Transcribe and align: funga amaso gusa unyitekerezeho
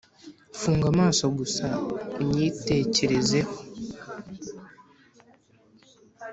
funga 0.59 0.85
amaso 0.93 1.23
gusa 1.37 1.65
unyitekerezeho 2.19 3.53